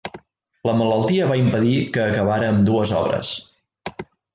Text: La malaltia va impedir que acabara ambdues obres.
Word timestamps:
La 0.69 0.73
malaltia 0.79 1.29
va 1.33 1.37
impedir 1.43 1.75
que 1.99 2.03
acabara 2.09 2.51
ambdues 2.57 2.99
obres. 3.05 3.39